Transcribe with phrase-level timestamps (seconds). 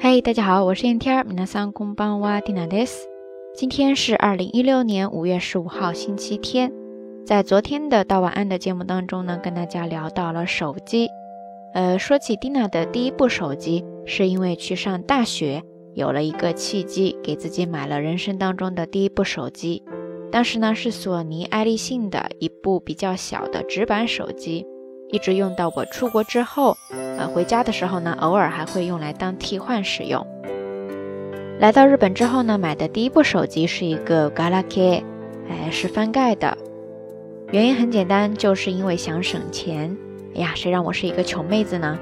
[0.00, 3.08] 嘿，大家好，我是燕天儿，皆さんこんばんは、ティナです。
[3.54, 6.72] 今天是二零一六年五月十五号，星期天。
[7.24, 11.08] 在昨天的道晚安的节目当中呢，跟大家聊到了手机。
[11.74, 15.62] 呃，说起 Dina 的第一部手机，是因为去上大学，
[15.94, 19.82] 有了一个契机，给自己买了人生当中的第一部手机。
[20.30, 24.66] 当时呢，是索尼爱立信的一部比较小的直板手机。
[25.11, 26.77] 一直用到我出国之后，
[27.17, 30.25] 呃，回家的时候呢，偶尔还会用来当替换使用。
[31.59, 35.03] 来到日本之后呢，买的第一部手机是一个 Galaxy，
[35.49, 36.57] 哎，是翻盖的。
[37.51, 39.95] 原因很简单，就是因为想省钱。
[40.35, 41.99] 哎呀，谁让我是一个穷妹子呢？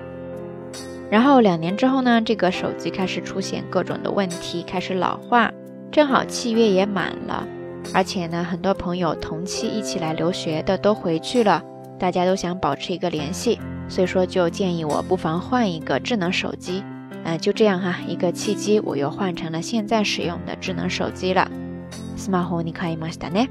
[1.09, 5.51] 然后两年之后呢，这个手机开始出现各种的问题，开始老化。
[5.91, 7.47] 正好契约也满了，
[7.95, 11.63] 而且呢，很多朋友同期一起来留学的都回去了。
[11.99, 16.83] 大家都想保持一个联系，所以说就建议我不妨换一个智能手机。
[17.25, 21.51] 嗯、就这样哈，一个契机，我又换成了现在使用的智能手机了。
[22.17, 23.49] スマホに変えましたね。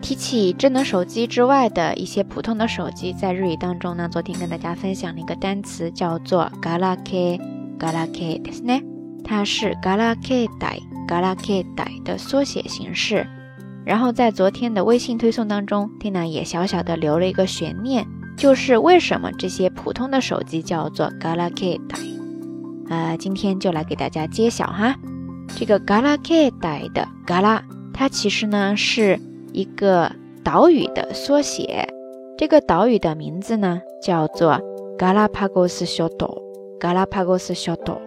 [0.00, 7.40] 提起智能手机之外的一些普通的手机，在日语当中呢，昨天跟大家分享了一个单词，叫做 “galake
[7.78, 8.82] galake” ですね。
[9.24, 13.26] 它是 “galake dai galake dai” 的缩写形式。
[13.87, 18.05] 然后在昨天的微信推送当中，Tina 也小小的留了一个悬念，
[18.37, 21.81] 就是为什么这些普通的手机叫做 Galaxy？
[22.89, 24.95] 呃，今天就来给大家揭晓哈。
[25.57, 27.61] 这个 Galaxy 的 Gala，
[27.93, 29.19] 它其实呢是
[29.51, 30.11] 一个
[30.43, 31.87] 岛屿的缩写，
[32.37, 34.59] 这个岛屿的名字呢叫做
[34.97, 36.37] Galapagos 小岛，
[36.79, 37.99] Galapagos 小岛，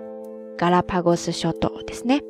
[0.57, 2.21] Galapagos 小岛，ですね。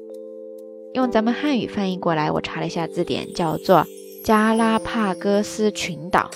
[0.94, 3.86] 用咱们汉语翻译过来，我查了一下字典，叫做
[4.26, 6.30] 加拉帕戈斯群岛。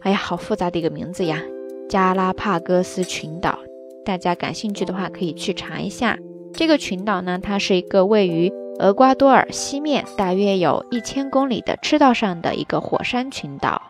[0.00, 1.42] 哎呀，好复杂的一个名字呀！
[1.90, 3.58] 加拉帕戈斯群岛，
[4.06, 6.18] 大家感兴趣的话可以去查一下。
[6.54, 13.82] 这个群岛呢，它是一个位于厄瓜多尔西面大约有一千公里的赤道上的一个火山群岛。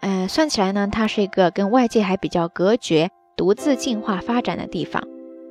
[0.00, 5.02] 嗯，算起来呢，它是一个跟外界还比较隔绝、独自进化发展的地方。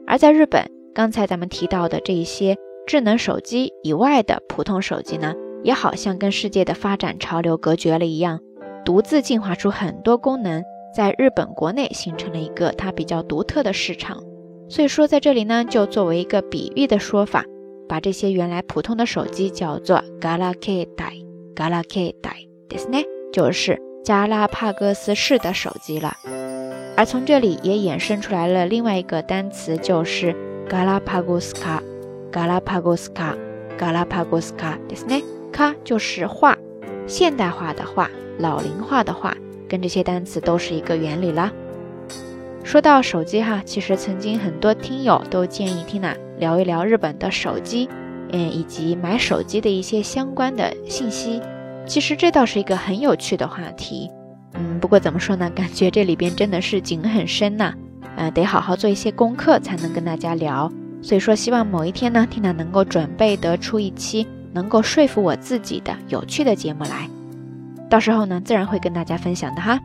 [0.06, 2.56] 而在日本，刚才咱们提到的这一些。
[2.89, 8.41] 智能手机以外的普通手机呢，也好像跟世界的发展潮流隔绝了一样，
[8.84, 10.62] 独自进化出很多功能，
[10.95, 14.22] 在日本国内形成了一个它比较独特的市场。
[14.69, 17.45] 所以说，在这里呢，就作为一个比喻的说法，
[17.89, 20.87] 把这些原来普通的手机叫做 Galaxy
[21.55, 22.15] Galaxy
[22.69, 26.15] ですね，就是加拉帕戈斯式的手机了。
[26.97, 30.34] 而从这里也衍生出来了另外一个单词，就是
[30.69, 31.83] Galapagos 卡。
[32.31, 33.37] 嘎拉帕戈斯卡，
[33.78, 35.22] 嘎拉帕戈斯卡，ですね。
[35.53, 36.56] 卡就是化，
[37.06, 39.34] 现代化的化，老龄化的化，
[39.69, 41.53] 跟这些单词都是一个原理啦。
[42.65, 47.89] 说到手机哈，其实曾经很多听友都建议 Tina 聊一聊日本的手机，
[48.33, 51.41] 嗯，以及买手机的一些相关的信息。
[51.87, 54.11] 其实这倒是一个很有趣的话题，
[54.55, 55.49] 嗯，不过怎么说呢？
[55.50, 57.75] 感觉这里边真的是井很深呐，
[58.17, 60.72] 呃，得好好做一些功课才能跟大家聊。
[61.02, 67.10] 所以说，希望某一天呢，Tina 能够准备得出一期能够说服我自己的有趣的节目来，
[67.90, 69.80] 到时候呢，自然会跟大家分享的哈。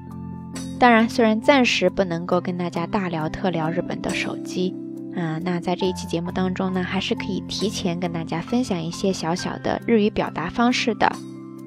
[0.79, 4.75] 当然，虽然暂时不能够跟大家大聊特聊日本的手机，
[5.15, 11.11] 啊，那在这一期节目当中呢，还是可以提前跟大家分享一些小小的日语表达方式的。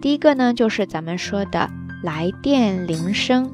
[0.01, 1.69] 第一个呢，就是咱们说的
[2.03, 3.49] 来电铃声，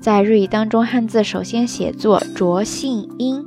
[0.00, 3.42] 在日语当中，汉字首先写作着信音。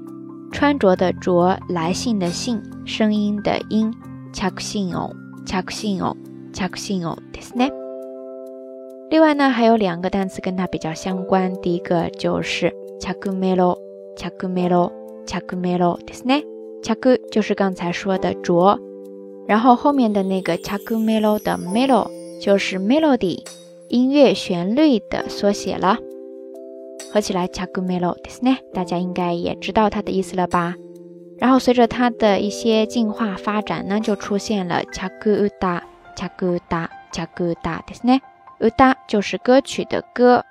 [0.53, 3.93] 穿着的着，来信的信，声音的音，
[4.33, 5.13] チャクシンオ、
[5.45, 6.17] チャクシンオ、
[6.53, 7.73] チャクシンオですね。
[9.11, 13.79] 另外呢，还有两个单词跟它比较相关，第一个就是チャクメロ、
[14.17, 14.93] チャクメロ、
[15.27, 16.45] チャクメロですね。
[16.83, 18.79] チャク就是刚才说的着，
[19.47, 22.11] 然后后面的那个チャクメロ的メロ
[22.41, 23.45] 就是 melody
[23.89, 25.99] 音乐旋律的缩写了。
[27.13, 30.75] 合起来 c h a k u m e l o ですね，大家应该也知道它的意思了吧？
[31.39, 35.79] 然后随着它的一些进化发展呢，就出现了 c h a k u u d a
[36.17, 37.69] c h a k u u d a c h a k u u d
[37.69, 38.21] a ですね。
[38.61, 40.45] uda 就是歌曲的歌，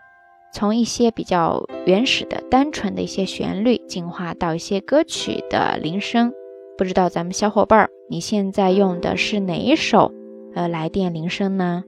[0.54, 6.32] 从一些比较原始的、单纯的一些旋律，进化到一些歌曲的铃声。
[6.78, 10.12] 不知道咱们小伙伴儿，你现在用的是哪一首
[10.54, 11.84] 呃来电铃声呢？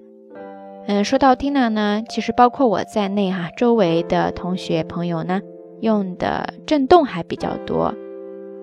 [0.89, 5.41] 嗯，说到 Tina 呢，其实包括我在内哈，周围的同学朋友呢，
[5.81, 7.95] 用的震动还比较多。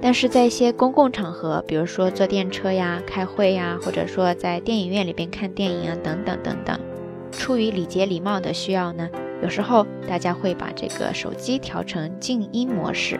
[0.00, 6.78] 但是在一些公共场合，比如说坐电车呀、开会呀，或者说在电影院里边看电影啊，等等等等，
[7.32, 9.08] 出于礼节礼貌的需要呢，
[9.42, 13.18] 有时候大家会把这个手机调成静音模式。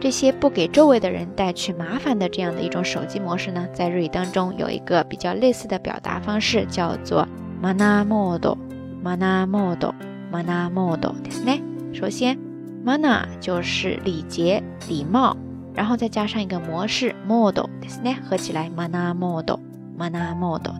[0.00, 7.26] 这些不给周围的人带去麻烦的这样的一种手机模式呢，在日语当中有一个比较类似的表达方式，叫做
[7.62, 8.56] mana mode
[9.02, 9.92] mana mode
[10.32, 11.60] mana mode，ですね。
[11.94, 12.36] 首先，
[12.84, 15.36] mana 就是礼节礼貌。
[15.78, 20.74] 然后再加上一个模式 model，ですね，合起来 mana model，mana model。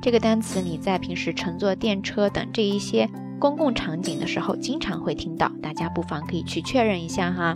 [0.00, 3.08] 这个单词你在平时乘坐电车等这一些
[3.38, 7.54] 公共场景的时候，经常会听到，大家不妨可以去确认一下哈。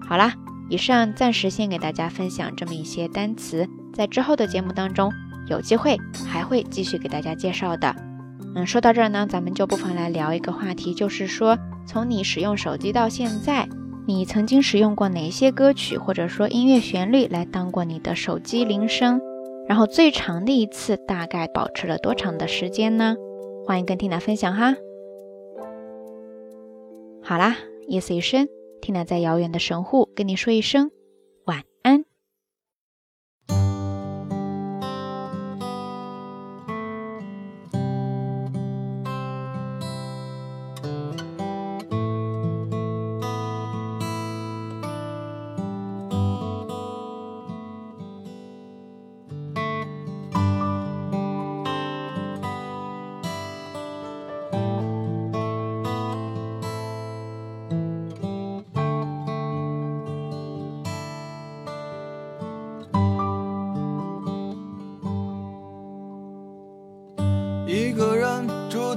[0.00, 0.32] 好啦，
[0.68, 5.12] 以上暂时先给大家分享这么一些单词，在之后的节目当中，
[5.48, 7.94] 有机会还会继续给大家介绍的。
[8.54, 13.68] 嗯，说到这儿呢，咱们就不妨来聊一个话题，就是说从你使用手机到现在。
[14.07, 19.19] 你曾经使用过哪些歌曲或者说音乐旋律来当过你的手机铃声？
[19.67, 23.15] 然后最长的一次大概保持了多长的时间呢？
[23.65, 24.75] 欢迎跟缇娜分享哈。
[27.23, 27.57] 好啦，
[27.87, 28.47] 夜色已深，
[28.79, 30.91] 缇娜在遥远的神户跟你说一声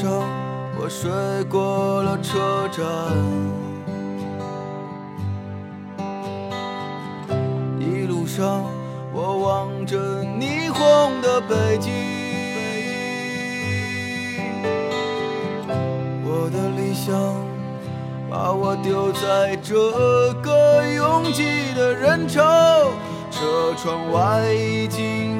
[0.00, 0.08] 上，
[0.78, 1.10] 我睡
[1.44, 2.82] 过了车站，
[7.78, 8.64] 一路上
[9.12, 11.92] 我望着霓虹的北京，
[16.24, 17.14] 我的理想
[18.30, 19.74] 把我丢在这
[20.40, 22.40] 个拥挤的人潮，
[23.30, 25.39] 车窗外已经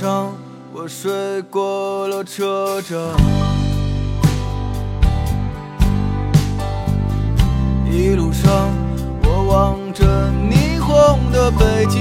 [0.00, 0.32] 上，
[0.72, 2.98] 我睡过了车站，
[7.84, 8.50] 一路上
[9.22, 10.06] 我望着
[10.50, 12.00] 霓虹的北京，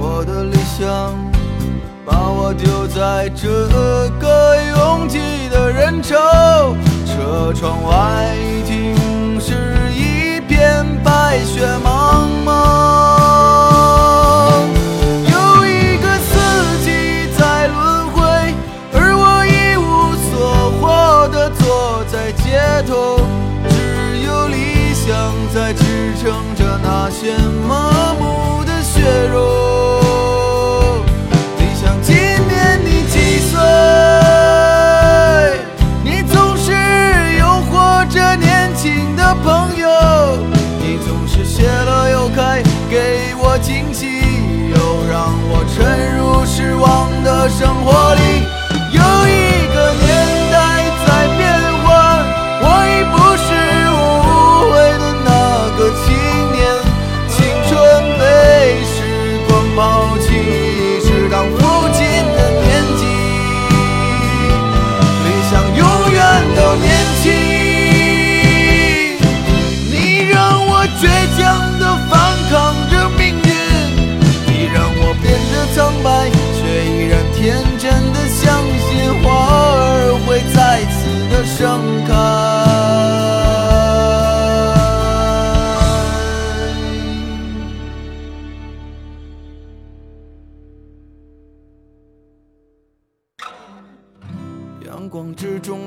[0.00, 1.14] 我的理想
[2.06, 3.68] 把我丢在这
[4.18, 5.18] 个拥挤
[5.50, 8.34] 的人潮，车窗外